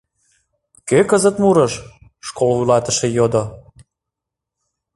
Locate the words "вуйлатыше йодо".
2.55-3.43